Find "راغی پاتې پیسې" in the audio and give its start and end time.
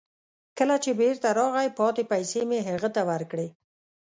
1.39-2.41